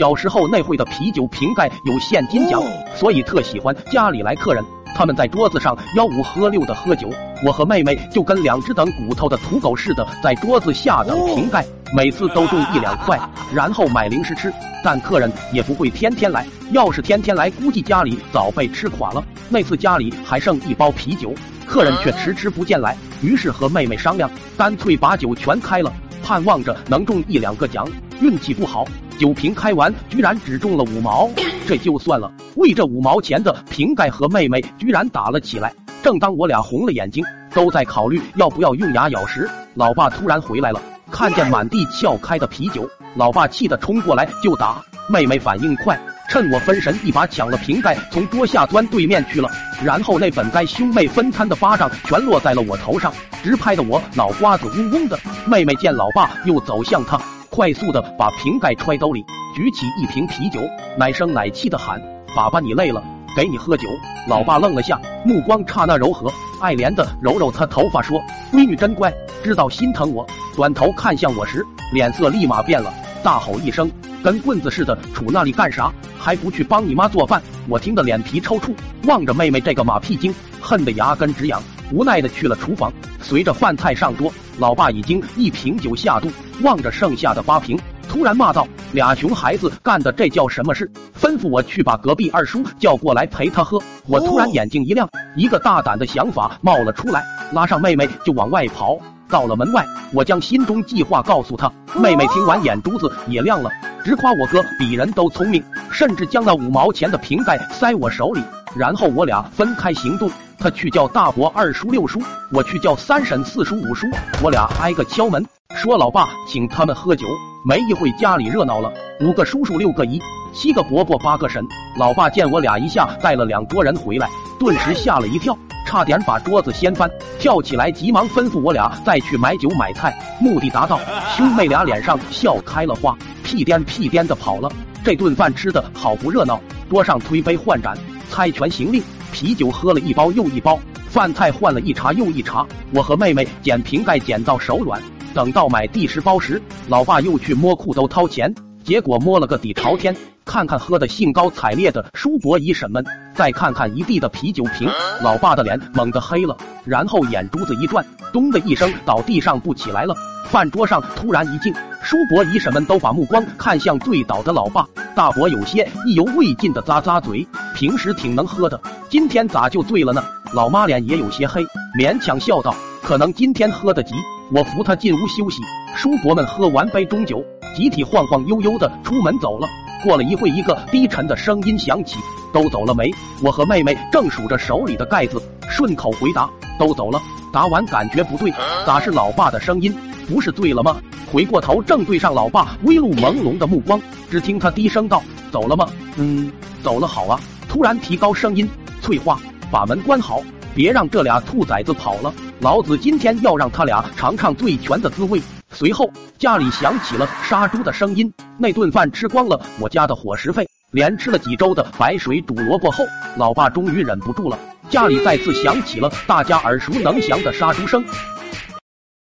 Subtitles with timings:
[0.00, 2.62] 小时候那会的啤酒瓶盖有现金奖，
[2.96, 4.64] 所以特喜欢家里来客人，
[4.96, 7.10] 他们在桌子上吆五喝六的喝酒，
[7.44, 13.20] 我和妹妹就跟两只等骨头的土狗似的，在桌子下等瓶盖，每次都中一两块，
[13.52, 14.50] 然后买零食吃。
[14.82, 19.22] 但客人也不会天天来，要是天天来，估计家里早被吃垮了。
[19.50, 21.34] 那次家里还剩一包啤酒，
[21.66, 25.92] 客人却迟迟不见来，于是和妹妹商量，干脆把酒全开了，
[26.22, 27.86] 盼望着能中一两个奖。
[28.22, 28.84] 运气不好，
[29.20, 31.28] 酒瓶开完居然只中了五毛，
[31.68, 35.70] 这就算了，为这五毛钱的瓶盖和妹妹居然打了起来。
[36.02, 44.82] 正当我俩红了眼睛，都在考虑要不要用牙咬时，老爸突然回来了，看见满地撬开的啤酒，老爸气得冲过来就打。
[45.06, 49.50] 妹妹反应快，趁我分神，一把抢了瓶盖，从桌下钻对面去了。
[49.84, 53.12] 然后那本该兄妹分摊的巴掌全落在了我头上，
[53.42, 55.18] 直拍得我脑瓜子嗡嗡的。
[55.46, 57.20] 妹妹见老爸又走向她。
[57.60, 59.22] 快速的把瓶盖揣兜里，
[59.54, 60.62] 举起一瓶啤酒，
[60.96, 62.00] 奶声奶气的喊
[62.34, 63.04] ：“爸爸，你累了，
[63.36, 63.86] 给你喝酒。”
[64.26, 68.18] 老爸愣了下，目光刹那柔和，爱怜的揉揉他头发，说
[68.50, 69.12] ：“闺女真乖，
[69.44, 70.26] 知道心疼我。”
[70.56, 71.62] 转头看向我时，
[71.92, 72.90] 脸色立马变了，
[73.22, 73.90] 大吼一声
[74.24, 75.92] ：“跟棍子似的，杵那里干啥？
[76.18, 82.90] 还不去帮你妈做饭？”我听得脸皮抽搐，望着妹妹这个马屁精，恨得牙根直痒，无奈的去了厨房。
[83.30, 84.28] 随着饭菜上桌，
[84.58, 86.28] 老爸已经一瓶酒下肚，
[86.62, 87.78] 望着剩下的八瓶，
[88.08, 93.80] 突然骂道：“俩熊孩子干的这叫什么事？”吩咐我去把隔壁二叔叫过来陪他喝。
[94.08, 98.98] 我突然眼睛一亮，一个大胆的想法冒了出来，拉上妹妹就往外跑。
[99.28, 101.72] 到了门外，我将心中计划告诉她。
[101.94, 103.70] 妹妹听完眼珠子也亮了，
[104.04, 108.42] 直夸我哥比人都聪明，甚至将那五毛钱的瓶盖塞我手里。
[108.74, 110.28] 然后我俩分开行动。
[110.60, 112.20] 他去叫大伯、二叔、六叔，
[112.52, 114.06] 我去叫三婶、四叔、五叔。
[114.42, 115.42] 我俩挨个敲门，
[115.74, 117.26] 说老爸请他们喝酒。
[117.64, 120.20] 没一会家里热闹了，五个叔叔、六个姨、
[120.52, 121.64] 七个伯伯、八个婶。
[121.98, 127.10] 老爸见我俩一下带了两桌人回来，顿时吓了一跳，差点把桌子掀翻。
[127.38, 131.00] 跳起来急忙吩咐我俩再去买酒买菜，目的达到。
[131.34, 134.70] 兄妹俩脸上笑开了花，屁颠屁颠的跑了。
[135.02, 136.60] 这顿饭吃的好不热闹，
[136.90, 137.96] 桌上推杯换盏，
[138.28, 139.02] 猜拳行令。
[139.32, 142.66] 啤酒喝了一包又一包，饭菜换了一茬又一茬。
[142.92, 145.00] 我和妹妹捡瓶盖捡到手软，
[145.32, 148.54] 等到买第十包时，老爸又去摸裤兜掏钱，
[148.84, 150.14] 结果摸了个底朝天。
[150.44, 153.04] 看看喝得兴高采烈的叔伯姨婶们，
[153.34, 154.90] 再看看一地的啤酒瓶，
[155.22, 160.14] 老爸的脸猛地黑了，然后眼珠子一转，咚的一声倒地上不起来了。
[160.48, 164.84] 饭桌上突然一静，叔伯姨婶们都把目光看向醉倒的老爸。
[165.14, 167.46] 大伯有些意犹未尽的咂咂嘴，
[167.80, 170.22] 平时挺能喝的，今天咋就醉了呢？
[170.52, 171.64] 老妈脸也有些黑，
[171.98, 174.14] 勉强笑道：“可能今天喝得急。”
[174.52, 175.62] 我扶他进屋休息。
[175.96, 177.42] 叔伯们喝完杯中酒，
[177.74, 179.66] 集体晃晃悠悠的出门走了。
[180.04, 182.18] 过了一会，一个低沉的声音响起
[182.52, 183.10] ：“都走了没？”
[183.42, 186.46] 我和妹妹正数着手里的盖子，顺口回答
[186.78, 187.18] ：“都走了。”
[187.50, 188.52] 答完感觉不对，
[188.84, 189.90] 咋是老爸的声音？
[190.28, 190.98] 不是醉了吗？
[191.32, 193.98] 回过头正对上老爸微露朦胧的目光，
[194.30, 195.88] 只听他低声道：“走了吗？
[196.16, 196.52] 嗯，
[196.82, 197.06] 走了。
[197.06, 197.40] 好啊。”
[197.70, 198.68] 突然提高声音
[199.00, 200.42] ：“翠花，把门关好，
[200.74, 202.34] 别让这俩兔崽子跑了。
[202.58, 208.30] 老子今天要让他俩尝尝醉拳的滋味。”随后家里响起了杀猪的声音。
[208.58, 213.04] 那顿饭吃光了我家的伙食费，连吃了几周的白水煮萝卜后，
[213.36, 214.58] 老爸终于忍不住了，
[214.88, 218.04] 家里再次响起了大家耳熟能详的杀猪声。